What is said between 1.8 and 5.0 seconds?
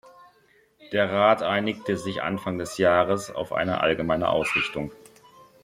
sich Anfang des Jahres auf eine allgemeine Ausrichtung.